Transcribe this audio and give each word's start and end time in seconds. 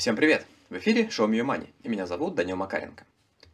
Всем 0.00 0.16
привет! 0.16 0.46
В 0.70 0.78
эфире 0.78 1.10
шоу 1.10 1.26
Мию 1.26 1.44
Мани, 1.44 1.74
и 1.82 1.88
меня 1.90 2.06
зовут 2.06 2.34
Данил 2.34 2.56
Макаренко. 2.56 3.04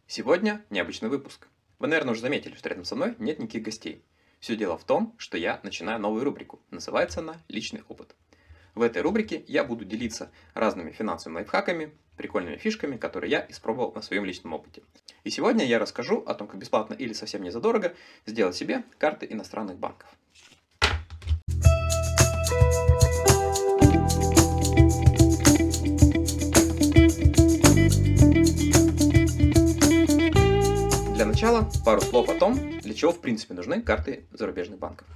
Сегодня 0.07 0.63
необычный 0.69 1.09
выпуск. 1.09 1.49
Вы, 1.77 1.87
наверное, 1.87 2.13
уже 2.13 2.21
заметили, 2.21 2.55
что 2.55 2.69
рядом 2.69 2.85
со 2.85 2.95
мной 2.95 3.15
нет 3.19 3.39
никаких 3.39 3.63
гостей. 3.63 4.01
Все 4.39 4.55
дело 4.55 4.77
в 4.77 4.85
том, 4.85 5.13
что 5.17 5.37
я 5.37 5.59
начинаю 5.63 5.99
новую 5.99 6.23
рубрику. 6.23 6.61
Называется 6.71 7.19
она 7.19 7.35
«Личный 7.49 7.83
опыт». 7.89 8.15
В 8.75 8.81
этой 8.81 9.01
рубрике 9.01 9.43
я 9.45 9.65
буду 9.65 9.83
делиться 9.83 10.31
разными 10.53 10.91
финансовыми 10.91 11.39
лайфхаками, 11.39 11.91
прикольными 12.15 12.55
фишками, 12.55 12.95
которые 12.95 13.29
я 13.29 13.45
испробовал 13.49 13.91
на 13.91 14.01
своем 14.01 14.23
личном 14.23 14.53
опыте. 14.53 14.83
И 15.25 15.29
сегодня 15.29 15.65
я 15.65 15.79
расскажу 15.79 16.19
о 16.19 16.33
том, 16.33 16.47
как 16.47 16.61
бесплатно 16.61 16.93
или 16.93 17.11
совсем 17.11 17.43
не 17.43 17.49
задорого 17.49 17.93
сделать 18.25 18.55
себе 18.55 18.85
карты 18.99 19.27
иностранных 19.29 19.77
банков. 19.77 20.07
Пару 31.83 32.01
слов 32.01 32.29
о 32.29 32.33
том, 32.33 32.79
для 32.79 32.93
чего 32.93 33.11
в 33.11 33.19
принципе 33.19 33.53
нужны 33.53 33.81
карты 33.81 34.25
зарубежных 34.31 34.79
банков. 34.79 35.07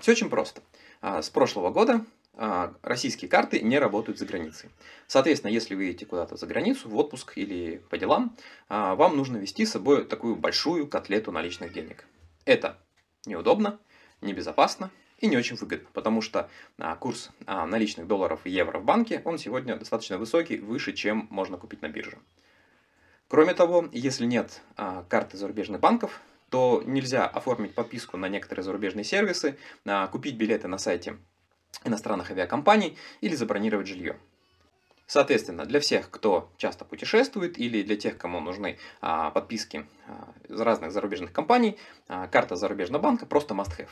Все 0.00 0.12
очень 0.12 0.28
просто. 0.28 0.60
А, 1.00 1.22
с 1.22 1.30
прошлого 1.30 1.70
года 1.70 2.04
а, 2.34 2.74
российские 2.82 3.28
карты 3.28 3.60
не 3.60 3.78
работают 3.78 4.18
за 4.18 4.26
границей. 4.26 4.70
Соответственно, 5.06 5.50
если 5.50 5.74
вы 5.74 5.84
едете 5.84 6.06
куда-то 6.06 6.36
за 6.36 6.46
границу, 6.46 6.88
в 6.88 6.96
отпуск 6.96 7.32
или 7.36 7.82
по 7.90 7.98
делам, 7.98 8.36
а, 8.68 8.94
вам 8.94 9.16
нужно 9.16 9.36
вести 9.36 9.66
с 9.66 9.72
собой 9.72 10.04
такую 10.04 10.36
большую 10.36 10.86
котлету 10.86 11.32
наличных 11.32 11.72
денег. 11.72 12.04
Это 12.44 12.78
неудобно, 13.24 13.78
небезопасно 14.20 14.90
и 15.18 15.26
не 15.26 15.36
очень 15.36 15.56
выгодно, 15.56 15.88
потому 15.92 16.20
что 16.20 16.50
курс 17.00 17.30
наличных 17.46 18.06
долларов 18.06 18.40
и 18.44 18.50
евро 18.50 18.78
в 18.78 18.84
банке, 18.84 19.22
он 19.24 19.38
сегодня 19.38 19.76
достаточно 19.76 20.18
высокий, 20.18 20.58
выше, 20.58 20.92
чем 20.92 21.26
можно 21.30 21.56
купить 21.56 21.82
на 21.82 21.88
бирже. 21.88 22.18
Кроме 23.28 23.54
того, 23.54 23.88
если 23.92 24.24
нет 24.24 24.62
а, 24.76 25.04
карты 25.08 25.36
зарубежных 25.36 25.80
банков, 25.80 26.20
то 26.50 26.82
нельзя 26.86 27.26
оформить 27.26 27.74
подписку 27.74 28.16
на 28.16 28.28
некоторые 28.28 28.62
зарубежные 28.62 29.04
сервисы, 29.04 29.58
а, 29.84 30.06
купить 30.06 30.36
билеты 30.36 30.68
на 30.68 30.78
сайте 30.78 31.16
иностранных 31.84 32.30
авиакомпаний 32.30 32.96
или 33.20 33.34
забронировать 33.34 33.88
жилье. 33.88 34.16
Соответственно, 35.06 35.66
для 35.66 35.78
всех, 35.80 36.10
кто 36.10 36.50
часто 36.56 36.84
путешествует 36.84 37.58
или 37.58 37.82
для 37.82 37.96
тех, 37.96 38.18
кому 38.18 38.40
нужны 38.40 38.78
а, 39.00 39.30
подписки 39.30 39.86
а, 40.06 40.32
разных 40.48 40.92
зарубежных 40.92 41.32
компаний, 41.32 41.78
а, 42.08 42.26
карта 42.26 42.56
зарубежного 42.56 43.02
банка 43.02 43.26
просто 43.26 43.54
must-have. 43.54 43.90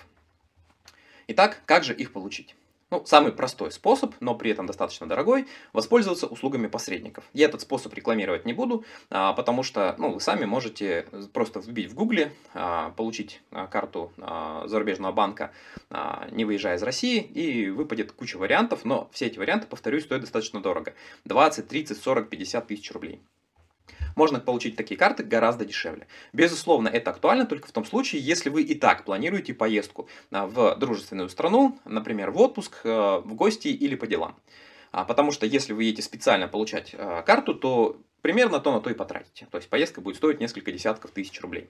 Итак, 1.28 1.62
как 1.66 1.84
же 1.84 1.94
их 1.94 2.12
получить? 2.12 2.56
Ну, 2.95 3.05
самый 3.06 3.33
простой 3.33 3.73
способ, 3.73 4.14
но 4.20 4.37
при 4.37 4.53
этом 4.53 4.67
достаточно 4.67 5.09
дорогой, 5.09 5.48
воспользоваться 5.73 6.28
услугами 6.28 6.69
посредников. 6.69 7.25
Я 7.33 7.47
этот 7.47 7.61
способ 7.61 7.92
рекламировать 7.92 8.45
не 8.45 8.53
буду, 8.53 8.84
а, 9.11 9.33
потому 9.33 9.64
что 9.64 9.97
ну, 9.98 10.12
вы 10.12 10.20
сами 10.20 10.45
можете 10.45 11.05
просто 11.33 11.59
вбить 11.59 11.91
в 11.91 11.95
гугле, 11.97 12.33
а, 12.55 12.91
получить 12.91 13.42
а, 13.50 13.67
карту 13.67 14.12
зарубежного 14.67 15.11
банка, 15.11 15.50
не 16.31 16.45
выезжая 16.45 16.77
из 16.77 16.84
России, 16.84 17.20
и 17.20 17.69
выпадет 17.69 18.12
куча 18.12 18.37
вариантов, 18.37 18.84
но 18.84 19.09
все 19.12 19.27
эти 19.27 19.41
варианты, 19.41 19.67
повторюсь, 19.67 20.05
стоят 20.05 20.22
достаточно 20.22 20.62
дорого. 20.62 20.95
20, 21.25 21.67
30, 21.67 22.00
40, 22.00 22.28
50 22.28 22.67
тысяч 22.69 22.92
рублей 22.92 23.20
можно 24.16 24.40
получить 24.40 24.77
такие 24.77 24.96
карты 24.96 25.22
гораздо 25.22 25.64
дешевле. 25.64 26.06
Безусловно, 26.32 26.88
это 26.88 27.10
актуально 27.10 27.46
только 27.46 27.68
в 27.68 27.72
том 27.72 27.84
случае, 27.84 28.22
если 28.22 28.48
вы 28.48 28.62
и 28.62 28.74
так 28.74 29.04
планируете 29.04 29.54
поездку 29.54 30.08
а, 30.30 30.46
в 30.46 30.76
дружественную 30.76 31.28
страну, 31.28 31.78
например, 31.84 32.30
в 32.30 32.41
отпуск, 32.41 32.80
э, 32.84 33.18
в 33.24 33.34
гости 33.34 33.68
или 33.68 33.94
по 33.94 34.06
делам. 34.06 34.36
А, 34.92 35.04
потому 35.04 35.32
что 35.32 35.46
если 35.46 35.72
вы 35.72 35.84
едете 35.84 36.02
специально 36.02 36.46
получать 36.48 36.91
э, 36.92 37.22
карту, 37.26 37.54
то 37.54 38.00
примерно 38.22 38.60
то 38.60 38.72
на 38.72 38.80
то 38.80 38.91
и 38.91 38.94
потратите. 38.94 39.46
То 39.50 39.58
есть 39.58 39.68
поездка 39.68 40.00
будет 40.00 40.16
стоить 40.16 40.41
несколько 40.41 40.72
десятков 40.72 41.10
тысяч 41.10 41.41
рублей. 41.41 41.69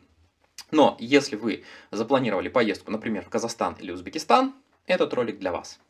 Но 0.70 0.96
если 1.00 1.36
вы 1.36 1.64
запланировали 1.90 2.48
поездку, 2.48 2.90
например, 2.90 3.24
в 3.24 3.28
Казахстан 3.28 3.76
или 3.80 3.92
Узбекистан, 3.92 4.54
этот 4.86 5.14
ролик 5.14 5.38
для 5.38 5.52
вас. 5.52 5.80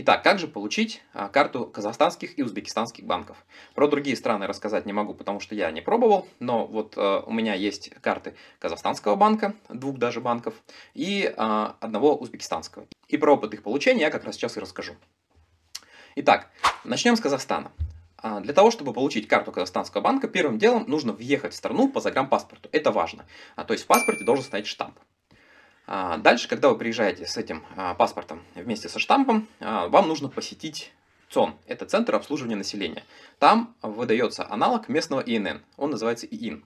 Итак, 0.00 0.22
как 0.22 0.38
же 0.38 0.46
получить 0.46 1.02
а, 1.12 1.28
карту 1.28 1.66
казахстанских 1.66 2.38
и 2.38 2.42
узбекистанских 2.44 3.04
банков? 3.04 3.36
Про 3.74 3.88
другие 3.88 4.14
страны 4.14 4.46
рассказать 4.46 4.86
не 4.86 4.92
могу, 4.92 5.12
потому 5.12 5.40
что 5.40 5.56
я 5.56 5.72
не 5.72 5.80
пробовал, 5.80 6.28
но 6.38 6.68
вот 6.68 6.96
э, 6.96 7.22
у 7.26 7.32
меня 7.32 7.54
есть 7.54 7.90
карты 8.00 8.36
казахстанского 8.60 9.16
банка, 9.16 9.56
двух 9.68 9.98
даже 9.98 10.20
банков, 10.20 10.54
и 10.94 11.24
э, 11.24 11.68
одного 11.80 12.14
узбекистанского. 12.14 12.86
И 13.08 13.16
про 13.16 13.32
опыт 13.32 13.54
их 13.54 13.64
получения 13.64 14.02
я 14.02 14.10
как 14.10 14.22
раз 14.22 14.36
сейчас 14.36 14.56
и 14.56 14.60
расскажу. 14.60 14.94
Итак, 16.14 16.48
начнем 16.84 17.16
с 17.16 17.20
Казахстана. 17.20 17.72
А, 18.18 18.38
для 18.38 18.54
того, 18.54 18.70
чтобы 18.70 18.92
получить 18.92 19.26
карту 19.26 19.50
казахстанского 19.50 20.00
банка, 20.00 20.28
первым 20.28 20.60
делом 20.60 20.84
нужно 20.86 21.12
въехать 21.12 21.54
в 21.54 21.56
страну 21.56 21.88
по 21.88 22.00
загранпаспорту. 22.00 22.68
Это 22.70 22.92
важно. 22.92 23.26
А, 23.56 23.64
то 23.64 23.72
есть 23.72 23.82
в 23.82 23.88
паспорте 23.88 24.22
должен 24.22 24.44
стоять 24.44 24.68
штамп. 24.68 24.96
А, 25.90 26.18
дальше, 26.18 26.48
когда 26.48 26.68
вы 26.68 26.76
приезжаете 26.76 27.26
с 27.26 27.38
этим 27.38 27.64
а, 27.74 27.94
паспортом 27.94 28.42
вместе 28.54 28.90
со 28.90 28.98
штампом, 28.98 29.48
а, 29.58 29.88
вам 29.88 30.06
нужно 30.06 30.28
посетить 30.28 30.92
ЦОН. 31.30 31.54
Это 31.66 31.86
Центр 31.86 32.14
обслуживания 32.14 32.56
населения. 32.56 33.04
Там 33.38 33.74
выдается 33.80 34.46
аналог 34.50 34.90
местного 34.90 35.22
ИНН. 35.22 35.62
Он 35.78 35.90
называется 35.90 36.26
ИИН. 36.26 36.64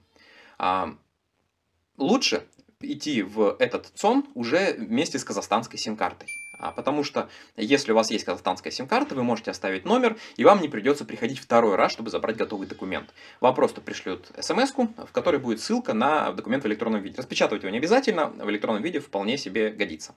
Лучше 1.97 2.45
идти 2.81 3.21
в 3.21 3.55
этот 3.59 3.87
ЦОН 3.95 4.27
уже 4.35 4.73
вместе 4.73 5.19
с 5.19 5.23
казахстанской 5.23 5.79
сим-картой. 5.79 6.27
А, 6.59 6.71
потому 6.71 7.03
что 7.03 7.29
если 7.57 7.91
у 7.91 7.95
вас 7.95 8.11
есть 8.11 8.25
казахстанская 8.25 8.71
сим-карта, 8.71 9.15
вы 9.15 9.23
можете 9.23 9.51
оставить 9.51 9.85
номер, 9.85 10.17
и 10.37 10.45
вам 10.45 10.61
не 10.61 10.69
придется 10.69 11.05
приходить 11.05 11.39
второй 11.39 11.75
раз, 11.75 11.91
чтобы 11.91 12.09
забрать 12.09 12.37
готовый 12.37 12.67
документ. 12.67 13.13
Вам 13.41 13.55
просто 13.55 13.81
пришлют 13.81 14.31
смс 14.39 14.73
в 14.73 15.11
которой 15.11 15.39
будет 15.39 15.61
ссылка 15.61 15.93
на 15.93 16.31
документ 16.31 16.63
в 16.63 16.67
электронном 16.67 17.01
виде. 17.01 17.15
Распечатывать 17.17 17.63
его 17.63 17.71
не 17.71 17.77
обязательно, 17.77 18.27
в 18.27 18.49
электронном 18.49 18.81
виде 18.81 18.99
вполне 18.99 19.37
себе 19.37 19.69
годится. 19.69 20.15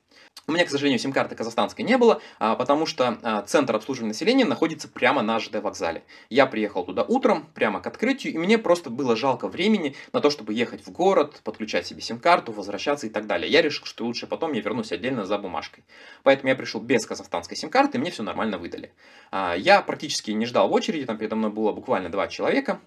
У 0.49 0.53
меня, 0.53 0.65
к 0.65 0.71
сожалению, 0.71 1.01
сим-карты 1.01 1.35
казахстанской 1.35 1.85
не 1.85 1.99
было, 1.99 2.21
а, 2.39 2.55
потому 2.55 2.87
что 2.87 3.19
а, 3.23 3.43
центр 3.43 3.75
обслуживания 3.75 4.11
населения 4.11 4.45
находится 4.45 4.87
прямо 4.87 5.21
на 5.21 5.41
ЖД 5.41 5.57
вокзале. 5.57 6.05
Я 6.31 6.47
приехал 6.47 6.85
туда 6.85 7.03
утром, 7.03 7.49
прямо 7.55 7.81
к 7.81 7.87
открытию, 7.89 8.35
и 8.35 8.39
мне 8.39 8.57
просто 8.57 8.89
было 8.89 9.17
жалко 9.17 9.49
времени 9.49 9.97
на 10.13 10.21
то, 10.21 10.31
чтобы 10.31 10.55
ехать 10.55 10.87
в 10.87 10.93
город, 10.93 11.41
подключать 11.43 11.87
себе 11.89 12.01
сим-карту, 12.01 12.53
возвращаться 12.53 13.09
и 13.09 13.11
так 13.11 13.27
далее. 13.27 13.51
Я 13.51 13.61
решил, 13.61 13.87
что 13.87 14.05
лучше 14.05 14.29
потом 14.29 14.53
я 14.53 14.61
вернусь 14.61 14.93
отдельно 14.93 15.27
за 15.27 15.37
бумажкой. 15.37 15.83
Поэтому 16.23 16.36
я 16.45 16.55
пришел 16.55 16.81
без 16.81 17.07
казахстанской 17.07 17.57
сим-карты, 17.57 17.99
мне 17.99 18.11
все 18.11 18.23
нормально 18.23 18.59
выдали. 18.59 18.93
А, 19.31 19.55
я 19.55 19.83
практически 19.83 20.31
не 20.31 20.47
ждал 20.47 20.69
в 20.69 20.73
очереди, 20.73 21.07
там 21.07 21.19
передо 21.19 21.37
мной 21.37 21.51
было 21.51 21.73
буквально 21.73 22.11
два 22.11 22.29
человека 22.29 22.81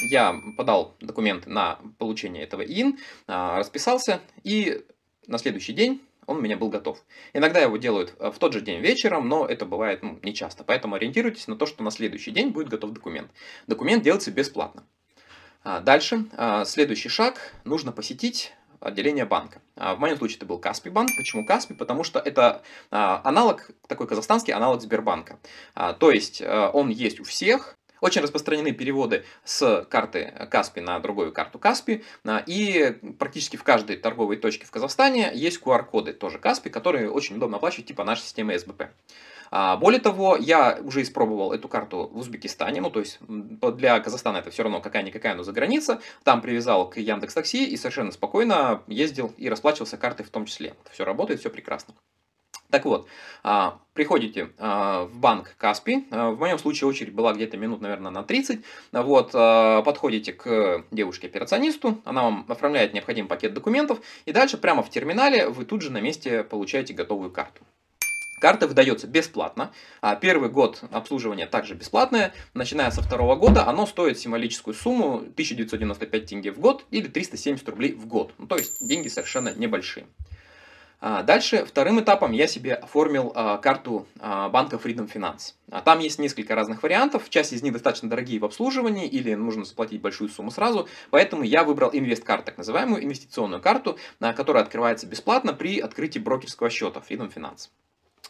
я 0.00 0.34
подал 0.56 0.96
документы 1.00 1.50
на 1.50 1.78
получение 1.98 2.42
этого 2.42 2.62
ИИН, 2.62 2.98
расписался, 3.26 4.20
и 4.42 4.84
на 5.26 5.38
следующий 5.38 5.72
день 5.72 6.02
он 6.26 6.38
у 6.38 6.40
меня 6.40 6.56
был 6.56 6.68
готов. 6.68 7.02
Иногда 7.32 7.60
его 7.60 7.78
делают 7.78 8.14
э, 8.18 8.30
в 8.30 8.38
тот 8.38 8.52
же 8.52 8.60
день 8.60 8.80
вечером, 8.80 9.28
но 9.30 9.46
это 9.46 9.64
бывает 9.64 10.02
ну, 10.02 10.18
не. 10.22 10.62
Поэтому 10.62 10.94
ориентируйтесь 10.94 11.48
на 11.48 11.56
то, 11.56 11.64
что 11.64 11.82
на 11.82 11.90
следующий 11.90 12.30
день 12.32 12.50
будет 12.50 12.68
готов 12.68 12.92
документ. 12.92 13.30
Документ 13.66 14.04
делается 14.04 14.30
бесплатно. 14.30 14.84
А, 15.64 15.80
дальше, 15.80 16.26
а, 16.36 16.66
следующий 16.66 17.08
шаг, 17.08 17.54
нужно 17.64 17.92
посетить 17.92 18.52
отделение 18.80 19.24
банка. 19.24 19.60
А, 19.76 19.94
в 19.94 20.00
моем 20.00 20.16
случае 20.16 20.38
это 20.38 20.46
был 20.46 20.58
Каспий 20.58 20.90
банк. 20.90 21.10
Почему 21.16 21.44
Каспий? 21.44 21.76
Потому 21.76 22.04
что 22.04 22.18
это 22.18 22.62
аналог, 22.90 23.70
такой 23.86 24.06
казахстанский 24.06 24.52
аналог 24.52 24.80
Сбербанка. 24.80 25.38
То 25.74 26.10
есть 26.10 26.40
э, 26.40 26.70
он 26.72 26.88
есть 26.88 27.20
у 27.20 27.24
всех, 27.24 27.78
очень 28.00 28.22
распространены 28.22 28.72
переводы 28.72 29.24
с 29.44 29.86
карты 29.90 30.32
Каспи 30.50 30.80
на 30.80 30.98
другую 31.00 31.32
карту 31.32 31.58
Каспи. 31.58 32.04
А, 32.24 32.42
и 32.46 32.96
практически 33.18 33.56
в 33.56 33.64
каждой 33.64 33.96
торговой 33.96 34.36
точке 34.36 34.66
в 34.66 34.70
Казахстане 34.70 35.30
есть 35.34 35.60
QR-коды 35.62 36.12
тоже 36.12 36.38
Каспи, 36.38 36.70
которые 36.70 37.10
очень 37.10 37.36
удобно 37.36 37.56
оплачивать, 37.56 37.86
типа 37.86 38.04
нашей 38.04 38.22
системы 38.22 38.58
СБП. 38.58 38.84
А, 39.50 39.76
более 39.76 40.00
того, 40.00 40.36
я 40.36 40.78
уже 40.82 41.02
испробовал 41.02 41.52
эту 41.52 41.68
карту 41.68 42.10
в 42.12 42.18
Узбекистане, 42.18 42.80
ну 42.80 42.90
то 42.90 43.00
есть 43.00 43.18
для 43.28 43.98
Казахстана 44.00 44.38
это 44.38 44.50
все 44.50 44.62
равно 44.62 44.80
какая-никакая, 44.80 45.34
но 45.34 45.42
за 45.42 45.52
граница. 45.52 46.00
Там 46.24 46.40
привязал 46.40 46.88
к 46.88 46.98
Яндекс 46.98 47.34
Такси 47.34 47.64
и 47.64 47.76
совершенно 47.76 48.12
спокойно 48.12 48.82
ездил 48.86 49.32
и 49.36 49.48
расплачивался 49.48 49.96
картой 49.96 50.26
в 50.26 50.30
том 50.30 50.46
числе. 50.46 50.74
Все 50.90 51.04
работает, 51.04 51.40
все 51.40 51.50
прекрасно. 51.50 51.94
Так 52.70 52.84
вот, 52.84 53.08
а, 53.42 53.78
приходите 53.94 54.50
а, 54.58 55.04
в 55.04 55.16
банк 55.18 55.54
Каспи, 55.56 56.06
в 56.10 56.36
моем 56.36 56.58
случае 56.58 56.88
очередь 56.88 57.14
была 57.14 57.32
где-то 57.32 57.56
минут, 57.56 57.80
наверное, 57.80 58.10
на 58.10 58.22
30, 58.22 58.62
вот, 58.92 59.32
подходите 59.32 60.34
к 60.34 60.84
девушке-операционисту, 60.90 62.02
она 62.04 62.24
вам 62.24 62.44
оформляет 62.46 62.92
необходимый 62.92 63.28
пакет 63.28 63.54
документов, 63.54 64.00
и 64.26 64.32
дальше 64.32 64.58
прямо 64.58 64.82
в 64.82 64.90
терминале 64.90 65.48
вы 65.48 65.64
тут 65.64 65.80
же 65.80 65.90
на 65.90 66.02
месте 66.02 66.44
получаете 66.44 66.92
готовую 66.92 67.30
карту. 67.30 67.62
Карта 68.40 68.66
выдается 68.66 69.06
бесплатно. 69.06 69.72
А 70.00 70.16
первый 70.16 70.50
год 70.50 70.82
обслуживания 70.90 71.46
также 71.46 71.74
бесплатное. 71.74 72.32
Начиная 72.54 72.90
со 72.90 73.02
второго 73.02 73.36
года 73.36 73.66
оно 73.66 73.86
стоит 73.86 74.18
символическую 74.18 74.74
сумму 74.74 75.16
1995 75.16 76.26
тенге 76.26 76.52
в 76.52 76.58
год 76.58 76.84
или 76.90 77.08
370 77.08 77.68
рублей 77.68 77.92
в 77.92 78.06
год. 78.06 78.32
Ну, 78.38 78.46
то 78.46 78.56
есть 78.56 78.76
деньги 78.80 79.08
совершенно 79.08 79.54
небольшие. 79.54 80.06
А, 81.00 81.22
дальше, 81.22 81.64
вторым 81.64 82.00
этапом 82.00 82.32
я 82.32 82.48
себе 82.48 82.74
оформил 82.74 83.32
а, 83.34 83.58
карту 83.58 84.08
а, 84.18 84.48
банка 84.48 84.76
Freedom 84.76 85.10
Finance. 85.10 85.54
Там 85.84 86.00
есть 86.00 86.18
несколько 86.18 86.56
разных 86.56 86.82
вариантов, 86.82 87.30
часть 87.30 87.52
из 87.52 87.62
них 87.62 87.72
достаточно 87.72 88.10
дорогие 88.10 88.40
в 88.40 88.44
обслуживании 88.44 89.06
или 89.06 89.34
нужно 89.34 89.64
заплатить 89.64 90.00
большую 90.00 90.28
сумму 90.28 90.50
сразу, 90.50 90.88
поэтому 91.10 91.44
я 91.44 91.62
выбрал 91.62 91.90
инвест-карту, 91.92 92.46
так 92.46 92.58
называемую 92.58 93.04
инвестиционную 93.04 93.62
карту, 93.62 93.96
которая 94.18 94.64
открывается 94.64 95.06
бесплатно 95.06 95.52
при 95.52 95.78
открытии 95.78 96.18
брокерского 96.18 96.68
счета 96.68 97.00
Freedom 97.06 97.32
Finance. 97.32 97.68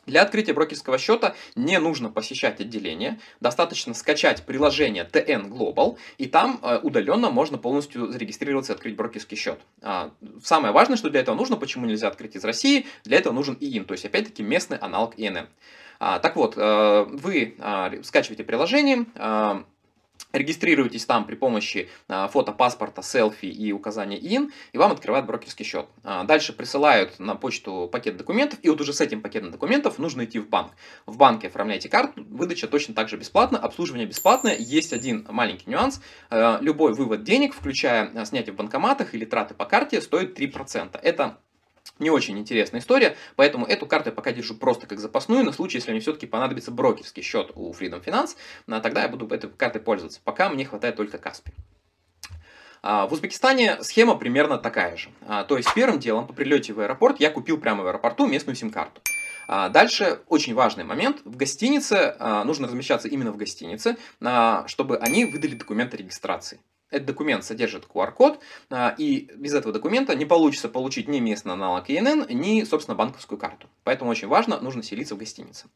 Для 0.08 0.22
открытия 0.22 0.55
брокерского 0.55 0.96
счета 0.96 1.34
не 1.55 1.78
нужно 1.78 2.08
посещать 2.08 2.60
отделение, 2.60 3.20
достаточно 3.40 3.93
скачать 3.93 4.43
приложение 4.44 5.05
TN 5.05 5.50
Global, 5.50 5.99
и 6.16 6.26
там 6.26 6.58
э, 6.62 6.78
удаленно 6.82 7.28
можно 7.28 7.58
полностью 7.58 8.10
зарегистрироваться 8.10 8.72
и 8.72 8.75
открыть 8.75 8.96
брокерский 8.96 9.37
счет. 9.37 9.60
А, 9.82 10.10
самое 10.43 10.72
важное, 10.72 10.96
что 10.96 11.10
для 11.10 11.20
этого 11.20 11.37
нужно, 11.37 11.56
почему 11.56 11.84
нельзя 11.84 12.08
открыть 12.08 12.37
из 12.37 12.44
России, 12.44 12.87
для 13.05 13.19
этого 13.19 13.34
нужен 13.34 13.58
ИИН, 13.60 13.84
то 13.84 13.93
есть 13.93 14.06
опять-таки 14.06 14.43
местный 14.43 14.78
аналог 14.78 15.12
ИНН. 15.19 15.46
А, 16.00 16.20
так 16.20 16.37
вот, 16.37 16.54
э, 16.56 17.06
вы 17.11 17.56
а, 17.58 17.93
скачиваете 18.02 18.44
приложение, 18.44 19.04
Регистрируетесь 20.32 21.06
там 21.06 21.25
при 21.25 21.34
помощи 21.34 21.88
а, 22.06 22.28
фото 22.28 22.52
паспорта, 22.52 23.02
селфи 23.02 23.46
и 23.46 23.72
указания 23.72 24.19
ИН, 24.19 24.52
и 24.72 24.78
вам 24.78 24.92
открывают 24.92 25.26
брокерский 25.26 25.64
счет. 25.64 25.86
А, 26.04 26.25
дальше 26.25 26.52
присылают 26.52 27.19
на 27.19 27.34
почту 27.34 27.88
пакет 27.90 28.16
документов, 28.16 28.58
и 28.62 28.69
вот 28.69 28.80
уже 28.80 28.92
с 28.92 29.00
этим 29.00 29.22
пакетом 29.22 29.50
документов 29.50 29.98
нужно 29.98 30.25
идти 30.25 30.38
в 30.38 30.48
банк. 30.48 30.72
В 31.06 31.16
банке 31.16 31.48
оформляете 31.48 31.88
карту, 31.88 32.26
выдача 32.28 32.69
точно 32.69 32.94
так 32.94 33.08
же 33.08 33.16
бесплатна, 33.16 33.58
обслуживание 33.58 34.06
бесплатное. 34.06 34.56
Есть 34.58 34.92
один 34.92 35.26
маленький 35.30 35.70
нюанс. 35.70 36.02
А, 36.28 36.58
любой 36.60 36.92
вывод 36.92 37.25
денег, 37.25 37.54
включая 37.54 38.12
снятие 38.26 38.52
в 38.52 38.56
банкоматах 38.56 39.14
или 39.14 39.25
траты 39.25 39.54
по 39.54 39.64
карте, 39.64 40.02
стоит 40.02 40.38
3%. 40.38 40.98
Это 41.02 41.38
не 41.99 42.11
очень 42.11 42.38
интересная 42.38 42.81
история, 42.81 43.17
поэтому 43.37 43.67
эту 43.67 43.87
карту 43.87 44.11
я 44.11 44.14
пока 44.14 44.32
держу 44.32 44.55
просто 44.55 44.87
как 44.87 45.00
запасную, 45.00 45.44
на 45.44 45.52
случай, 45.52 45.79
если 45.79 45.90
мне 45.90 46.00
все-таки 46.00 46.26
понадобится 46.26 46.70
брокерский 46.70 47.23
счет 47.23 47.50
у 47.55 47.73
Freedom 47.73 48.05
Finance, 48.05 48.37
а 48.69 48.81
тогда 48.81 49.02
я 49.02 49.08
буду 49.08 49.26
этой 49.29 49.50
картой 49.50 49.81
пользоваться. 49.81 50.20
Пока 50.23 50.49
мне 50.49 50.64
хватает 50.64 50.96
только 50.96 51.19
Каспи. 51.19 51.52
А, 52.82 53.06
в 53.06 53.12
Узбекистане 53.12 53.82
схема 53.82 54.14
примерно 54.14 54.58
такая 54.58 54.96
же. 54.96 55.08
А, 55.26 55.44
то 55.44 55.56
есть 55.56 55.73
первым 55.75 55.99
делом 55.99 56.26
по 56.26 56.32
прилете 56.32 56.73
в 56.73 56.81
аэропорт 56.81 57.19
я 57.20 57.31
купил 57.31 57.58
прямо 57.58 57.82
в 57.82 57.88
аэропорту 57.88 58.26
местную 58.26 58.56
сим-карту. 58.56 59.00
Дальше 59.49 60.20
очень 60.29 60.52
важный 60.52 60.85
момент. 60.85 61.23
В 61.25 61.35
гостинице 61.35 62.14
нужно 62.44 62.67
размещаться 62.67 63.08
именно 63.08 63.32
в 63.32 63.38
гостинице, 63.38 63.96
чтобы 64.67 64.99
они 64.99 65.25
выдали 65.25 65.55
документы 65.55 65.96
регистрации. 65.96 66.61
Этот 66.90 67.06
документ 67.06 67.44
содержит 67.44 67.87
QR-код, 67.87 68.40
а, 68.70 68.94
и 68.96 69.31
без 69.37 69.52
этого 69.52 69.75
документа 69.75 70.14
не 70.14 70.25
получится 70.25 70.69
получить 70.69 71.06
ни 71.06 71.19
местный 71.19 71.52
аналог 71.52 71.85
ИНН, 71.88 72.26
ни, 72.31 72.64
собственно, 72.64 72.94
банковскую 72.94 73.38
карту. 73.38 73.69
Поэтому 73.85 74.11
очень 74.11 74.29
важно, 74.29 74.58
нужно 74.61 74.82
селиться 74.82 75.14
в 75.14 75.19
гостинице. 75.19 75.67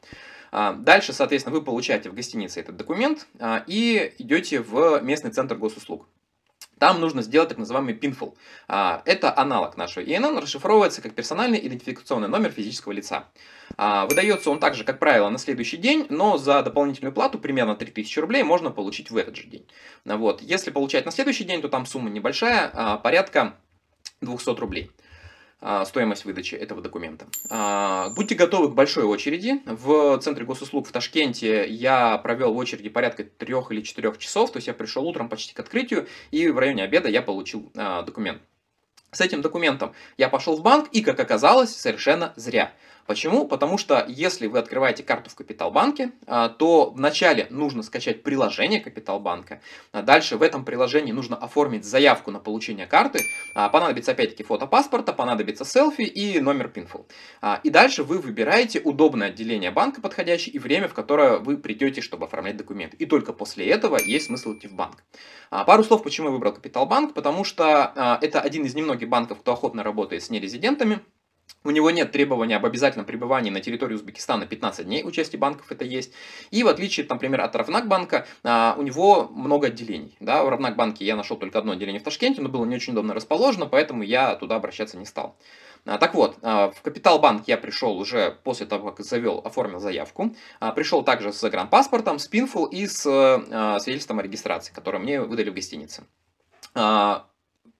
А, 0.50 0.72
дальше, 0.72 1.12
соответственно, 1.12 1.54
вы 1.54 1.62
получаете 1.62 2.08
в 2.08 2.14
гостинице 2.14 2.60
этот 2.60 2.76
документ 2.76 3.26
а, 3.38 3.62
и 3.66 4.14
идете 4.18 4.60
в 4.60 5.00
местный 5.02 5.30
центр 5.30 5.56
госуслуг. 5.56 6.06
Там 6.78 7.00
нужно 7.00 7.22
сделать 7.22 7.48
так 7.48 7.58
называемый 7.58 7.94
PINFL. 7.94 8.34
Это 8.66 9.38
аналог 9.38 9.76
нашего 9.76 10.02
ИНН, 10.04 10.38
расшифровывается 10.38 11.00
как 11.00 11.14
персональный 11.14 11.64
идентификационный 11.64 12.28
номер 12.28 12.50
физического 12.50 12.92
лица. 12.92 13.28
Выдается 13.76 14.50
он 14.50 14.58
также, 14.58 14.84
как 14.84 14.98
правило, 14.98 15.28
на 15.28 15.38
следующий 15.38 15.76
день, 15.76 16.06
но 16.08 16.38
за 16.38 16.62
дополнительную 16.62 17.12
плату, 17.12 17.38
примерно 17.38 17.76
3000 17.76 18.18
рублей, 18.18 18.42
можно 18.42 18.70
получить 18.70 19.10
в 19.10 19.16
этот 19.16 19.36
же 19.36 19.44
день. 19.44 19.66
Вот. 20.04 20.42
Если 20.42 20.70
получать 20.70 21.06
на 21.06 21.12
следующий 21.12 21.44
день, 21.44 21.62
то 21.62 21.68
там 21.68 21.86
сумма 21.86 22.10
небольшая, 22.10 22.98
порядка 22.98 23.56
200 24.20 24.58
рублей. 24.58 24.90
А, 25.64 25.84
стоимость 25.84 26.24
выдачи 26.24 26.56
этого 26.56 26.82
документа. 26.82 27.26
А, 27.48 28.10
будьте 28.10 28.34
готовы 28.34 28.68
к 28.68 28.74
большой 28.74 29.04
очереди. 29.04 29.62
В 29.64 30.18
центре 30.18 30.44
госуслуг 30.44 30.88
в 30.88 30.92
Ташкенте 30.92 31.68
я 31.68 32.18
провел 32.18 32.52
в 32.52 32.56
очереди 32.56 32.88
порядка 32.88 33.22
трех 33.22 33.70
или 33.70 33.80
четырех 33.82 34.18
часов, 34.18 34.50
то 34.50 34.56
есть 34.56 34.66
я 34.66 34.74
пришел 34.74 35.06
утром 35.06 35.28
почти 35.28 35.54
к 35.54 35.60
открытию, 35.60 36.08
и 36.32 36.48
в 36.48 36.58
районе 36.58 36.82
обеда 36.82 37.08
я 37.08 37.22
получил 37.22 37.70
а, 37.76 38.02
документ. 38.02 38.42
С 39.12 39.20
этим 39.20 39.40
документом 39.40 39.92
я 40.16 40.28
пошел 40.28 40.56
в 40.56 40.62
банк, 40.62 40.88
и, 40.90 41.00
как 41.00 41.20
оказалось, 41.20 41.76
совершенно 41.76 42.32
зря. 42.34 42.72
Почему? 43.06 43.46
Потому 43.46 43.78
что 43.78 44.04
если 44.08 44.46
вы 44.46 44.58
открываете 44.58 45.02
карту 45.02 45.30
в 45.30 45.34
Капиталбанке, 45.34 46.12
а, 46.26 46.48
то 46.48 46.90
вначале 46.90 47.46
нужно 47.50 47.82
скачать 47.82 48.22
приложение 48.22 48.80
Капиталбанка. 48.80 49.60
А 49.90 50.02
дальше 50.02 50.36
в 50.36 50.42
этом 50.42 50.64
приложении 50.64 51.12
нужно 51.12 51.36
оформить 51.36 51.84
заявку 51.84 52.30
на 52.30 52.38
получение 52.38 52.86
карты. 52.86 53.20
А, 53.54 53.68
понадобится 53.68 54.12
опять-таки 54.12 54.44
фото 54.44 54.66
паспорта, 54.66 55.12
понадобится 55.12 55.64
селфи 55.64 56.02
и 56.02 56.40
номер 56.40 56.68
пинфул. 56.68 57.06
И 57.62 57.70
дальше 57.70 58.04
вы 58.04 58.18
выбираете 58.18 58.80
удобное 58.80 59.28
отделение 59.28 59.70
банка 59.70 60.00
подходящее 60.00 60.54
и 60.54 60.58
время, 60.58 60.88
в 60.88 60.94
которое 60.94 61.38
вы 61.38 61.56
придете, 61.56 62.00
чтобы 62.00 62.26
оформлять 62.26 62.56
документы. 62.56 62.96
И 62.98 63.06
только 63.06 63.32
после 63.32 63.66
этого 63.66 63.98
есть 63.98 64.26
смысл 64.26 64.54
идти 64.54 64.68
в 64.68 64.74
банк. 64.74 65.02
Пару 65.50 65.82
слов, 65.84 66.02
почему 66.02 66.28
я 66.28 66.32
выбрал 66.32 66.52
Капиталбанк. 66.52 67.14
Потому 67.14 67.44
что 67.44 68.18
это 68.22 68.40
один 68.40 68.64
из 68.64 68.74
немногих 68.74 69.08
банков, 69.08 69.40
кто 69.40 69.52
охотно 69.52 69.82
работает 69.82 70.22
с 70.22 70.30
нерезидентами. 70.30 71.00
У 71.64 71.70
него 71.70 71.90
нет 71.90 72.10
требования 72.10 72.56
об 72.56 72.66
обязательном 72.66 73.06
пребывании 73.06 73.50
на 73.50 73.60
территории 73.60 73.94
Узбекистана 73.94 74.46
15 74.46 74.84
дней, 74.84 75.04
у 75.04 75.12
части 75.12 75.36
банков 75.36 75.70
это 75.70 75.84
есть. 75.84 76.12
И 76.50 76.64
в 76.64 76.68
отличие, 76.68 77.06
например, 77.08 77.40
от 77.40 77.54
Равнак 77.54 77.86
банка, 77.86 78.26
а, 78.42 78.74
у 78.76 78.82
него 78.82 79.28
много 79.28 79.68
отделений. 79.68 80.16
Да? 80.18 80.42
В 80.42 80.48
Равнак 80.48 80.74
банке 80.74 81.04
я 81.04 81.14
нашел 81.14 81.36
только 81.36 81.58
одно 81.58 81.72
отделение 81.72 82.00
в 82.00 82.04
Ташкенте, 82.04 82.42
но 82.42 82.48
было 82.48 82.64
не 82.64 82.74
очень 82.74 82.94
удобно 82.94 83.14
расположено, 83.14 83.66
поэтому 83.66 84.02
я 84.02 84.34
туда 84.34 84.56
обращаться 84.56 84.98
не 84.98 85.06
стал. 85.06 85.36
А, 85.86 85.98
так 85.98 86.14
вот, 86.14 86.36
а, 86.42 86.70
в 86.70 86.82
Капитал 86.82 87.20
Банк 87.20 87.44
я 87.46 87.56
пришел 87.56 87.96
уже 87.96 88.36
после 88.42 88.66
того, 88.66 88.90
как 88.90 89.06
завел, 89.06 89.40
оформил 89.44 89.78
заявку. 89.78 90.34
Пришел 90.74 91.04
также 91.04 91.32
с 91.32 91.40
загранпаспортом, 91.40 92.18
с 92.18 92.26
Пинфул 92.26 92.64
и 92.64 92.86
с 92.86 93.02
свидетельством 93.02 94.18
о 94.18 94.22
регистрации, 94.22 94.72
которое 94.72 94.98
мне 94.98 95.20
выдали 95.20 95.50
в 95.50 95.54
гостинице. 95.54 96.04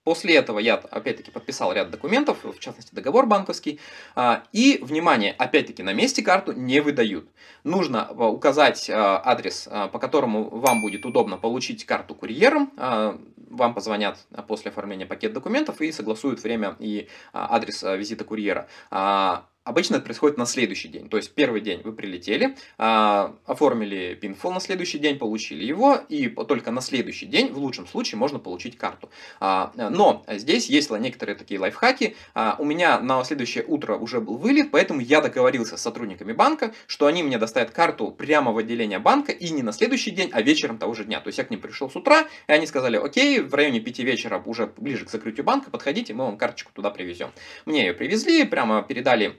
После 0.05 0.35
этого 0.35 0.59
я, 0.59 0.75
опять-таки, 0.75 1.31
подписал 1.31 1.73
ряд 1.73 1.91
документов, 1.91 2.39
в 2.43 2.59
частности, 2.59 2.93
договор 2.93 3.27
банковский. 3.27 3.79
А, 4.17 4.43
и, 4.53 4.79
внимание, 4.83 5.33
опять-таки, 5.33 5.83
на 5.85 5.93
месте 5.93 6.23
карту 6.23 6.53
не 6.53 6.81
выдают. 6.81 7.29
Нужно 7.63 8.09
а, 8.09 8.29
указать 8.29 8.91
а, 8.91 9.23
адрес, 9.25 9.69
по 9.93 9.99
которому 10.01 10.51
вам 10.51 10.81
будет 10.81 11.07
удобно 11.07 11.37
получить 11.37 11.85
карту 11.85 12.15
курьером. 12.15 12.73
Вам 12.77 13.75
позвонят 13.75 14.19
после 14.49 14.71
оформления 14.71 15.07
пакета 15.07 15.35
документов 15.35 15.81
и 15.81 15.93
согласуют 15.93 16.43
время 16.43 16.75
и 16.79 17.09
адрес 17.33 17.83
визита 17.83 18.25
курьера. 18.25 18.67
Обычно 19.65 19.97
это 19.97 20.05
происходит 20.05 20.39
на 20.39 20.47
следующий 20.47 20.89
день. 20.89 21.09
То 21.09 21.17
есть 21.17 21.33
первый 21.35 21.61
день 21.61 21.83
вы 21.85 21.93
прилетели, 21.93 22.57
а, 22.79 23.37
оформили 23.47 24.15
пинфол 24.15 24.53
на 24.53 24.59
следующий 24.59 24.99
день, 24.99 25.19
получили 25.19 25.65
его, 25.65 26.01
и 26.09 26.29
только 26.29 26.73
на 26.73 26.81
следующий 26.81 27.27
день, 27.27 27.53
в 27.53 27.59
лучшем 27.59 27.87
случае, 27.87 28.19
можно 28.19 28.41
получить 28.41 28.77
карту. 28.77 29.09
А, 29.39 29.73
но 29.77 30.25
здесь 30.29 30.69
есть 30.69 30.91
некоторые 30.91 31.37
такие 31.37 31.61
лайфхаки. 31.61 32.17
А, 32.35 32.57
у 32.59 32.65
меня 32.65 32.99
на 32.99 33.23
следующее 33.23 33.65
утро 33.65 33.95
уже 33.95 34.21
был 34.21 34.37
вылет, 34.37 34.73
поэтому 34.73 35.01
я 35.01 35.21
договорился 35.21 35.77
с 35.77 35.83
сотрудниками 35.83 36.33
банка, 36.33 36.75
что 36.89 37.07
они 37.07 37.23
мне 37.23 37.39
доставят 37.39 37.71
карту 37.71 38.11
прямо 38.11 38.51
в 38.51 38.59
отделение 38.59 38.99
банка 38.99 39.31
и 39.31 39.51
не 39.51 39.63
на 39.63 39.71
следующий 39.71 40.11
день, 40.11 40.31
а 40.33 40.43
вечером 40.43 40.79
того 40.79 40.93
же 40.95 41.05
дня. 41.05 41.21
То 41.21 41.29
есть 41.29 41.39
я 41.39 41.45
к 41.45 41.51
ним 41.51 41.61
пришел 41.61 41.89
с 41.89 41.95
утра, 41.95 42.27
и 42.49 42.53
они 42.53 42.67
сказали, 42.67 42.97
окей, 42.97 43.39
в 43.39 43.55
районе 43.55 43.79
5 43.79 43.99
вечера, 44.01 44.43
уже 44.45 44.67
ближе 44.77 45.05
к 45.05 45.11
закрытию 45.11 45.45
банка, 45.45 45.71
подходите, 45.71 46.15
мы 46.15 46.25
вам 46.25 46.37
карточку 46.37 46.73
туда 46.75 46.91
привезем. 46.91 47.31
Мне 47.65 47.87
ее 47.87 47.95
привезли, 47.95 48.45
прямо 48.45 48.83
передали 48.83 49.37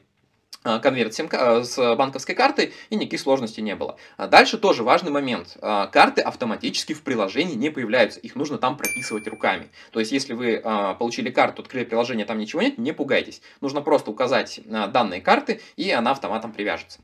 конверт 0.62 1.20
э, 1.20 1.64
с 1.64 1.96
банковской 1.96 2.36
картой, 2.36 2.74
и 2.90 2.96
никаких 2.96 3.20
сложностей 3.20 3.64
не 3.64 3.76
было. 3.76 3.98
А 4.18 4.28
дальше 4.28 4.58
тоже 4.58 4.84
важный 4.84 5.12
момент. 5.12 5.58
Карты 5.60 6.22
автоматически 6.22 6.94
в 6.94 7.02
приложении 7.04 7.56
не 7.56 7.70
появляются, 7.70 8.20
их 8.20 8.36
нужно 8.36 8.58
там 8.58 8.78
прописывать 8.78 9.28
руками. 9.28 9.70
То 9.92 10.00
есть, 10.00 10.12
если 10.12 10.34
вы 10.34 10.62
получили 11.00 11.30
карту, 11.30 11.62
открыли 11.62 11.86
приложение, 11.86 12.26
там 12.26 12.38
ничего 12.38 12.62
нет, 12.62 12.78
не 12.78 12.92
пугайтесь. 12.92 13.42
Нужно 13.62 13.82
просто 13.82 14.12
указать 14.12 14.62
данные 14.66 15.22
карты, 15.22 15.62
и 15.76 15.92
она 15.92 16.12
автоматом 16.12 16.52
привяжется. 16.54 17.00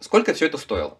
Сколько 0.00 0.34
все 0.34 0.46
это 0.46 0.58
стоило? 0.58 0.98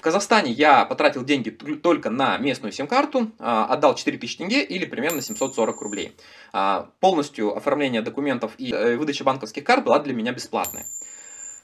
Казахстане 0.00 0.52
я 0.52 0.84
потратил 0.84 1.24
деньги 1.24 1.50
только 1.50 2.10
на 2.10 2.36
местную 2.38 2.72
сим-карту, 2.72 3.30
а, 3.38 3.66
отдал 3.66 3.94
4000 3.94 4.38
тенге 4.38 4.62
или 4.62 4.84
примерно 4.84 5.22
740 5.22 5.80
рублей. 5.80 6.16
А, 6.52 6.90
полностью 7.00 7.56
оформление 7.56 8.02
документов 8.02 8.52
и 8.58 8.72
э, 8.72 8.96
выдача 8.96 9.24
банковских 9.24 9.64
карт 9.64 9.84
была 9.84 9.98
для 10.00 10.14
меня 10.14 10.32
бесплатная. 10.32 10.86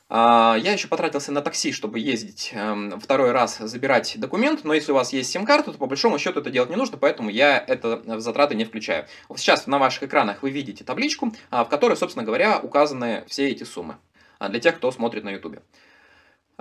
А, 0.08 0.56
я 0.60 0.72
еще 0.72 0.88
потратился 0.88 1.32
на 1.32 1.40
такси, 1.40 1.72
чтобы 1.72 1.99
ездить 1.99 2.50
эм, 2.52 2.99
второй 2.99 3.30
раз 3.30 3.58
забирать 3.58 4.14
документ, 4.18 4.64
но 4.64 4.75
если 4.75 4.90
у 4.92 4.96
вас 4.96 5.12
есть 5.12 5.30
сим-карта, 5.30 5.72
то 5.72 5.78
по 5.78 5.87
большому 5.87 6.18
счету 6.18 6.40
это 6.40 6.50
делать 6.50 6.70
не 6.70 6.76
нужно, 6.76 6.99
поэтому 6.99 7.30
я 7.30 7.58
это 7.58 8.02
в 8.04 8.20
затраты 8.20 8.54
не 8.54 8.64
включаю. 8.64 9.06
Сейчас 9.37 9.66
на 9.66 9.78
ваших 9.78 10.04
экранах 10.04 10.42
вы 10.42 10.50
видите 10.50 10.82
табличку, 10.82 11.32
в 11.50 11.64
которой, 11.66 11.96
собственно 11.96 12.25
говоря, 12.25 12.58
указаны 12.58 13.25
все 13.28 13.49
эти 13.49 13.62
суммы 13.62 13.96
для 14.40 14.58
тех, 14.58 14.76
кто 14.78 14.90
смотрит 14.90 15.22
на 15.22 15.30
YouTube. 15.30 15.60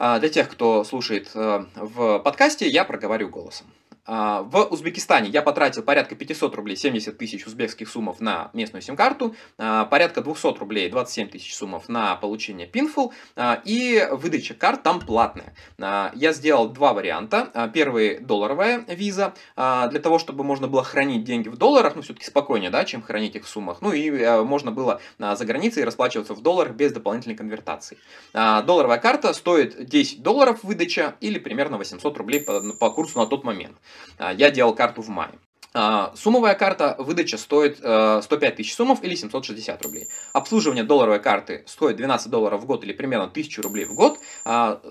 А, 0.01 0.17
для 0.17 0.29
тех, 0.29 0.49
кто 0.49 0.85
слушает 0.85 1.29
э, 1.35 1.65
в 1.75 2.19
подкасте, 2.19 2.69
я 2.69 2.85
проговорю 2.85 3.27
голосом. 3.27 3.67
А, 4.11 4.41
в 4.41 4.63
Узбекистане 4.71 5.29
я 5.29 5.43
потратил 5.43 5.83
порядка 5.83 6.15
500 6.15 6.55
рублей, 6.55 6.75
70 6.75 7.15
тысяч 7.15 7.45
узбекских 7.45 7.87
суммов 7.87 8.19
на 8.19 8.49
местную 8.53 8.81
сим-карту, 8.81 9.35
а, 9.59 9.85
порядка 9.85 10.21
200 10.21 10.57
рублей, 10.57 10.89
27 10.89 11.27
тысяч 11.27 11.55
суммов 11.55 11.87
на 11.89 12.15
получение 12.15 12.67
Pinful, 12.67 13.11
а, 13.35 13.61
и 13.63 14.07
выдача 14.11 14.55
карт 14.55 14.81
там 14.81 14.99
платная. 14.99 15.53
Я 15.77 16.33
сделал 16.33 16.69
два 16.69 16.93
варианта. 16.93 17.69
Первый 17.73 18.19
долларовая 18.19 18.83
виза, 18.87 19.33
для 19.55 19.99
того, 19.99 20.17
чтобы 20.17 20.43
можно 20.43 20.67
было 20.67 20.83
хранить 20.83 21.23
деньги 21.23 21.49
в 21.49 21.57
долларах, 21.57 21.95
ну, 21.95 22.01
все-таки 22.01 22.25
спокойнее, 22.25 22.69
да, 22.69 22.85
чем 22.85 23.01
хранить 23.01 23.35
их 23.35 23.45
в 23.45 23.49
суммах. 23.49 23.81
Ну, 23.81 23.91
и 23.91 24.09
можно 24.43 24.71
было 24.71 25.01
за 25.19 25.45
границей 25.45 25.83
расплачиваться 25.83 26.33
в 26.33 26.41
долларах 26.41 26.73
без 26.73 26.91
дополнительной 26.91 27.35
конвертации. 27.35 27.97
Долларовая 28.33 28.97
карта 28.97 29.33
стоит 29.33 29.85
10 29.85 30.23
долларов 30.23 30.63
выдача 30.63 31.15
или 31.19 31.39
примерно 31.39 31.77
800 31.77 32.17
рублей 32.17 32.39
по, 32.41 32.61
по 32.73 32.89
курсу 32.89 33.19
на 33.19 33.25
тот 33.25 33.43
момент. 33.43 33.77
А, 34.17 34.33
я 34.33 34.51
делал 34.51 34.73
карту 34.73 35.01
в 35.01 35.09
мае. 35.09 35.33
А, 35.73 36.13
суммовая 36.15 36.55
карта 36.55 36.95
выдача 36.97 37.37
стоит 37.37 37.77
105 37.77 38.31
э, 38.31 38.51
тысяч 38.55 38.73
суммов 38.75 39.03
или 39.03 39.13
760 39.13 39.81
рублей. 39.83 40.07
Обслуживание 40.33 40.83
долларовой 40.83 41.19
карты 41.19 41.63
стоит 41.67 41.97
12 41.97 42.29
долларов 42.29 42.61
в 42.61 42.65
год 42.65 42.83
или 42.83 42.91
примерно 42.91 43.25
1000 43.25 43.61
рублей 43.61 43.85
в 43.85 43.93
год. 43.93 44.19
А, 44.45 44.81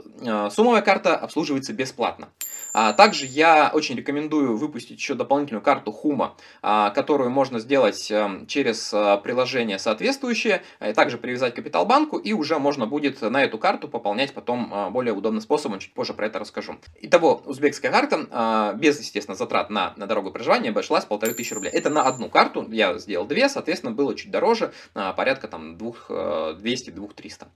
суммовая 0.51 0.83
карта 0.83 1.17
обслуживается 1.17 1.73
бесплатно. 1.73 2.29
А 2.73 2.93
также 2.93 3.27
я 3.27 3.71
очень 3.73 3.97
рекомендую 3.97 4.57
выпустить 4.57 4.99
еще 4.99 5.15
дополнительную 5.15 5.63
карту 5.63 5.93
Хума, 5.93 6.37
а, 6.63 6.91
которую 6.91 7.31
можно 7.31 7.59
сделать 7.59 8.11
эм, 8.11 8.47
через 8.47 8.93
а, 8.93 9.17
приложение 9.17 9.79
соответствующее, 9.79 10.63
также 10.95 11.19
привязать 11.19 11.55
к 11.55 11.57
Капиталбанку, 11.57 12.19
и 12.19 12.33
уже 12.33 12.59
можно 12.59 12.87
будет 12.87 13.21
на 13.21 13.43
эту 13.43 13.59
карту 13.59 13.89
пополнять 13.89 14.33
потом 14.33 14.93
более 14.93 15.13
удобным 15.13 15.41
способом, 15.41 15.79
чуть 15.79 15.93
позже 15.93 16.15
про 16.15 16.27
это 16.27 16.39
расскажу. 16.39 16.77
Итого, 17.01 17.43
узбекская 17.45 17.91
карта 17.91 18.75
без, 18.77 18.99
естественно, 19.01 19.37
затрат 19.37 19.71
на, 19.71 19.93
на 19.97 20.07
дорогу 20.07 20.31
проживания 20.31 20.71
обошлась 20.71 21.05
полторы 21.05 21.35
тысячи 21.35 21.55
рублей. 21.55 21.71
Это 21.73 21.91
на 21.91 22.03
одну 22.03 22.29
карту, 22.29 22.67
я 22.71 22.97
сделал 22.99 23.27
две, 23.27 23.49
соответственно, 23.49 23.93
было 23.93 24.15
чуть 24.15 24.31
дороже, 24.31 24.73
порядка 24.93 25.49
там 25.49 25.77
200-2300. 25.77 27.49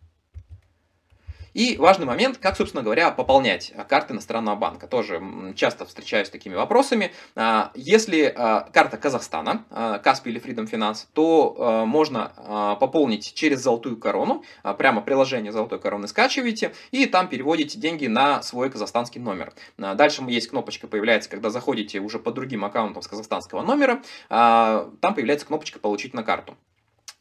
И 1.54 1.76
важный 1.76 2.06
момент, 2.06 2.38
как, 2.38 2.56
собственно 2.56 2.82
говоря, 2.82 3.11
пополнять 3.11 3.73
карты 3.88 4.14
иностранного 4.14 4.56
банка. 4.56 4.87
Тоже 4.87 5.23
часто 5.54 5.85
встречаюсь 5.85 6.28
с 6.28 6.30
такими 6.30 6.54
вопросами. 6.54 7.12
А, 7.35 7.71
если 7.75 8.32
а, 8.35 8.68
карта 8.73 8.97
Казахстана, 8.97 9.64
Каспи 10.02 10.30
или 10.30 10.40
Freedom 10.40 10.71
Finance, 10.71 11.06
то 11.12 11.56
а, 11.59 11.85
можно 11.85 12.32
пополнить 12.80 13.35
через 13.35 13.61
Золотую 13.61 13.97
Корону. 13.97 14.44
Прямо 14.78 15.00
приложение 15.02 15.52
Золотой 15.52 15.78
Короны 15.78 16.09
скачиваете 16.09 16.73
и 16.90 17.06
там 17.06 17.28
переводите 17.28 17.78
деньги 17.78 18.06
на 18.06 18.42
свой 18.42 18.71
казахстанский 18.71 19.21
номер. 19.21 19.52
Дальше 19.76 20.23
есть 20.28 20.49
кнопочка 20.49 20.87
появляется, 20.87 21.28
когда 21.28 21.50
заходите 21.50 22.00
уже 22.00 22.18
по 22.18 22.32
другим 22.32 22.64
аккаунтам 22.64 23.02
с 23.02 23.09
казахстанского 23.09 23.62
номера. 23.62 24.02
Там 24.28 25.14
появляется 25.14 25.47
кнопочка 25.47 25.78
«Получить 25.78 26.14
на 26.14 26.23
карту» 26.23 26.56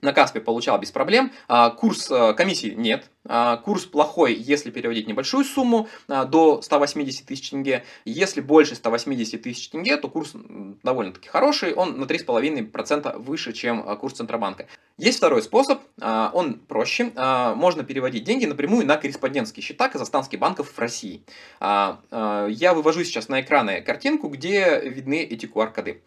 на 0.01 0.13
Каспе 0.13 0.41
получал 0.41 0.79
без 0.79 0.91
проблем. 0.91 1.31
А, 1.47 1.69
курс 1.69 2.09
э, 2.11 2.33
комиссии 2.33 2.73
нет. 2.75 3.09
А, 3.25 3.57
курс 3.57 3.85
плохой, 3.85 4.33
если 4.33 4.71
переводить 4.71 5.07
небольшую 5.07 5.45
сумму 5.45 5.87
а, 6.07 6.25
до 6.25 6.61
180 6.61 7.25
тысяч 7.25 7.51
тенге. 7.51 7.83
Если 8.03 8.41
больше 8.41 8.75
180 8.75 9.41
тысяч 9.41 9.69
тенге, 9.69 9.97
то 9.97 10.09
курс 10.09 10.33
довольно-таки 10.83 11.29
хороший. 11.29 11.73
Он 11.73 11.99
на 11.99 12.05
3,5% 12.05 13.19
выше, 13.19 13.53
чем 13.53 13.83
курс 13.97 14.15
Центробанка. 14.15 14.67
Есть 14.97 15.17
второй 15.17 15.41
способ, 15.41 15.81
он 15.99 16.55
проще. 16.55 17.11
Можно 17.55 17.83
переводить 17.83 18.23
деньги 18.23 18.45
напрямую 18.45 18.85
на 18.85 18.97
корреспондентские 18.97 19.63
счета 19.63 19.89
казахстанских 19.89 20.39
банков 20.39 20.71
в 20.71 20.79
России. 20.79 21.23
Я 21.59 22.73
вывожу 22.75 23.03
сейчас 23.03 23.27
на 23.27 23.41
экраны 23.41 23.81
картинку, 23.81 24.27
где 24.27 24.79
видны 24.83 25.23
эти 25.23 25.45
QR-коды. 25.45 26.01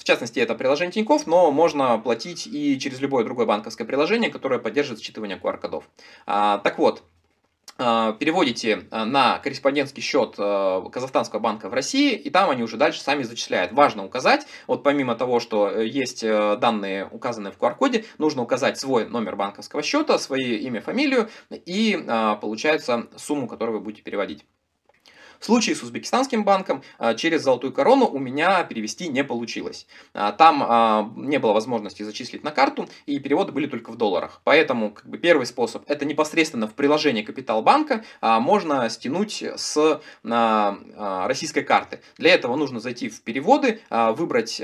В 0.00 0.04
частности, 0.04 0.40
это 0.40 0.54
приложение 0.54 0.92
Тинькофф, 0.92 1.26
но 1.26 1.50
можно 1.50 1.98
платить 1.98 2.46
и 2.46 2.80
через 2.80 3.00
любое 3.00 3.22
другое 3.22 3.44
банковское 3.44 3.86
приложение, 3.86 4.30
которое 4.30 4.58
поддерживает 4.58 5.02
считывание 5.02 5.38
QR-кодов. 5.38 5.84
А, 6.26 6.56
так 6.56 6.78
вот, 6.78 7.02
а, 7.76 8.14
переводите 8.14 8.86
а, 8.90 9.04
на 9.04 9.38
корреспондентский 9.40 10.02
счет 10.02 10.36
Казахстанского 10.36 11.40
банка 11.40 11.68
в 11.68 11.74
России, 11.74 12.14
и 12.14 12.30
там 12.30 12.48
они 12.48 12.62
уже 12.62 12.78
дальше 12.78 13.02
сами 13.02 13.24
зачисляют. 13.24 13.72
Важно 13.72 14.02
указать, 14.02 14.46
вот 14.66 14.82
помимо 14.82 15.16
того, 15.16 15.38
что 15.38 15.68
э, 15.68 15.86
есть 15.86 16.24
э, 16.24 16.56
данные, 16.56 17.06
указанные 17.10 17.52
в 17.52 17.58
QR-коде, 17.58 18.06
нужно 18.16 18.40
указать 18.40 18.80
свой 18.80 19.06
номер 19.06 19.36
банковского 19.36 19.82
счета, 19.82 20.18
свое 20.18 20.60
имя, 20.60 20.80
фамилию, 20.80 21.28
и 21.50 22.02
получается 22.40 23.08
сумму, 23.18 23.46
которую 23.46 23.78
вы 23.78 23.84
будете 23.84 24.02
переводить. 24.02 24.46
В 25.40 25.46
случае 25.46 25.74
с 25.74 25.82
узбекистанским 25.82 26.44
банком 26.44 26.82
а, 26.98 27.14
через 27.14 27.42
золотую 27.42 27.72
корону 27.72 28.06
у 28.06 28.18
меня 28.18 28.62
перевести 28.64 29.08
не 29.08 29.24
получилось. 29.24 29.86
А, 30.12 30.32
там 30.32 30.62
а, 30.62 31.10
не 31.16 31.38
было 31.38 31.54
возможности 31.54 32.02
зачислить 32.02 32.44
на 32.44 32.50
карту, 32.50 32.86
и 33.06 33.18
переводы 33.18 33.50
были 33.50 33.66
только 33.66 33.90
в 33.90 33.96
долларах. 33.96 34.42
Поэтому 34.44 34.90
как 34.90 35.06
бы, 35.06 35.16
первый 35.16 35.46
способ 35.46 35.82
это 35.88 36.04
непосредственно 36.04 36.68
в 36.68 36.74
приложении 36.74 37.22
Капитал 37.22 37.62
банка 37.62 38.04
можно 38.20 38.88
стянуть 38.90 39.42
с 39.42 40.00
российской 40.22 41.62
карты. 41.62 42.00
Для 42.18 42.34
этого 42.34 42.56
нужно 42.56 42.80
зайти 42.80 43.08
в 43.08 43.22
переводы, 43.22 43.80
выбрать 43.90 44.60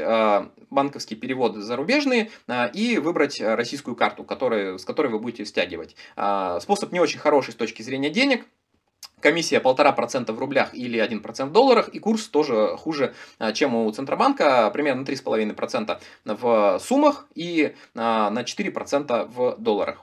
банковские 0.70 1.18
переводы 1.18 1.60
зарубежные 1.60 2.30
и 2.74 2.98
выбрать 2.98 3.40
российскую 3.40 3.96
карту, 3.96 4.24
с 4.24 4.84
которой 4.84 5.10
вы 5.10 5.18
будете 5.18 5.46
стягивать. 5.46 5.96
Способ 6.60 6.92
не 6.92 7.00
очень 7.00 7.18
хороший 7.18 7.52
с 7.52 7.56
точки 7.56 7.82
зрения 7.82 8.10
денег, 8.10 8.46
комиссия 9.20 9.60
1,5% 9.60 10.32
в 10.32 10.38
рублях 10.38 10.70
или 10.74 10.98
1% 10.98 11.46
в 11.46 11.52
долларах, 11.52 11.88
и 11.88 11.98
курс 11.98 12.28
тоже 12.28 12.76
хуже, 12.76 13.14
а, 13.38 13.52
чем 13.52 13.74
у 13.74 13.90
Центробанка, 13.90 14.70
примерно 14.70 15.04
3,5% 15.04 15.98
в 16.24 16.78
суммах 16.80 17.26
и 17.34 17.74
а, 17.94 18.30
на 18.30 18.42
4% 18.42 19.24
в 19.26 19.56
долларах. 19.58 20.02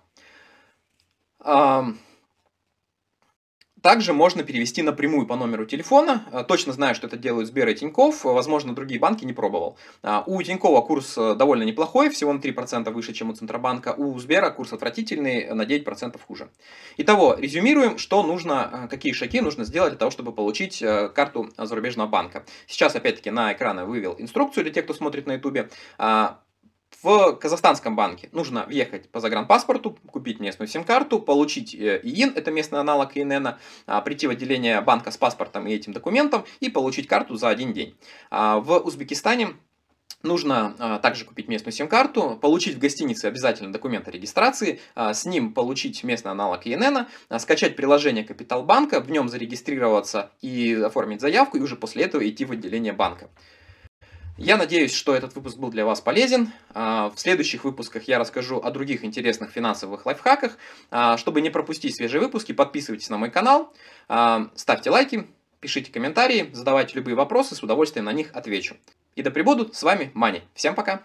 Также 3.84 4.14
можно 4.14 4.44
перевести 4.44 4.82
напрямую 4.82 5.28
по 5.28 5.36
номеру 5.36 5.66
телефона. 5.66 6.24
Э, 6.32 6.46
точно 6.48 6.72
знаю, 6.72 6.96
что 6.96 7.08
это 7.08 7.18
делают 7.18 7.50
Сбер 7.50 7.68
и 7.68 7.76
Тиньков. 7.76 8.24
Возможно, 8.24 8.74
другие 8.74 8.98
банки 8.98 9.26
не 9.26 9.34
пробовал. 9.34 9.78
А, 10.02 10.24
у 10.26 10.42
Тинькова 10.42 10.80
курс 10.80 11.18
э, 11.18 11.36
довольно 11.36 11.64
неплохой, 11.64 12.10
всего 12.10 12.32
на 12.32 12.40
3% 12.40 12.90
выше, 12.92 13.12
чем 13.12 13.30
у 13.30 13.34
Центробанка. 13.34 13.94
У 13.98 14.18
Сбера 14.20 14.52
курс 14.52 14.72
отвратительный, 14.72 15.54
на 15.54 15.64
9% 15.64 16.18
хуже. 16.26 16.48
Итого, 16.96 17.36
резюмируем, 17.38 17.98
что 17.98 18.24
нужно, 18.24 18.70
э, 18.86 18.88
какие 18.88 19.12
шаги 19.12 19.42
нужно 19.42 19.66
сделать 19.66 19.92
для 19.92 20.00
того, 20.00 20.12
чтобы 20.12 20.32
получить 20.32 20.82
карту 21.14 21.50
зарубежного 21.58 22.08
банка. 22.08 22.46
Сейчас, 22.68 22.96
опять-таки, 22.96 23.32
на 23.32 23.52
экраны 23.52 23.84
вывел 23.84 24.16
инструкцию 24.18 24.64
для 24.64 24.72
тех, 24.72 24.86
кто 24.86 24.94
смотрит 24.94 25.28
на 25.28 25.34
YouTube. 25.34 25.70
В 27.02 27.34
казахстанском 27.34 27.96
банке 27.96 28.30
нужно 28.32 28.66
въехать 28.66 29.10
по 29.10 29.20
загранпаспорту, 29.20 29.98
купить 30.08 30.40
местную 30.40 30.68
сим-карту, 30.68 31.20
получить 31.20 31.74
э, 31.74 32.00
ИИН, 32.04 32.34
это 32.36 32.52
местный 32.52 32.80
аналог 32.80 33.16
ИНН, 33.16 33.56
а, 33.86 34.02
прийти 34.02 34.28
в 34.28 34.30
отделение 34.30 34.80
банка 34.82 35.12
с 35.12 35.18
паспортом 35.18 35.68
и 35.68 35.74
этим 35.74 35.94
документом 35.94 36.46
и 36.60 36.70
получить 36.70 37.08
карту 37.08 37.36
за 37.36 37.50
один 37.50 37.74
день. 37.74 37.96
А, 38.30 38.60
в 38.60 38.78
Узбекистане 38.80 39.50
Нужно 40.22 40.74
а, 40.80 41.00
также 41.00 41.26
купить 41.26 41.50
местную 41.50 41.74
сим-карту, 41.74 42.40
получить 42.42 42.76
в 42.76 42.80
гостинице 42.80 43.26
обязательно 43.26 43.74
документ 43.74 44.08
о 44.08 44.12
регистрации, 44.12 44.80
с 44.96 45.26
ним 45.26 45.54
получить 45.54 46.02
местный 46.06 46.32
аналог 46.32 46.66
ИНН, 46.66 47.08
а, 47.28 47.40
скачать 47.40 47.76
приложение 47.76 48.24
Капиталбанка, 48.24 49.02
в 49.02 49.12
нем 49.12 49.28
зарегистрироваться 49.28 50.32
и 50.40 50.82
оформить 50.82 51.20
заявку, 51.20 51.58
и 51.58 51.60
уже 51.60 51.76
после 51.76 52.06
этого 52.06 52.28
идти 52.28 52.46
в 52.46 52.54
отделение 52.54 52.94
банка. 52.94 53.30
Я 54.38 54.58
надеюсь, 54.58 54.94
что 54.94 55.16
этот 55.16 55.36
выпуск 55.36 55.58
был 55.58 55.70
для 55.70 55.86
вас 55.86 56.02
полезен. 56.02 56.52
А, 56.74 57.12
в 57.12 57.20
следующих 57.20 57.64
выпусках 57.64 58.08
я 58.08 58.18
расскажу 58.18 58.60
о 58.60 58.72
других 58.72 59.04
интересных 59.04 59.52
финансовых 59.52 60.08
лайфхаках. 60.08 60.58
А, 60.90 61.18
чтобы 61.18 61.42
не 61.42 61.52
пропустить 61.52 61.96
свежие 61.96 62.20
выпуски, 62.20 62.52
подписывайтесь 62.52 63.10
на 63.10 63.18
мой 63.18 63.30
канал, 63.30 63.72
а, 64.10 64.50
ставьте 64.56 64.90
лайки, 64.90 65.28
пишите 65.60 65.92
комментарии, 65.92 66.50
задавайте 66.52 66.96
любые 66.96 67.16
вопросы, 67.16 67.56
с 67.56 67.62
удовольствием 67.62 68.06
на 68.06 68.14
них 68.14 68.32
отвечу. 68.34 68.76
И 69.16 69.22
да 69.22 69.30
пребудут 69.30 69.76
с 69.76 69.84
вами 69.84 70.10
Мани. 70.16 70.42
Всем 70.56 70.74
пока! 70.74 71.04